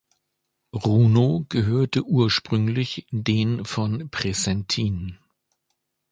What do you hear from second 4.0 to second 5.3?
Pressentin.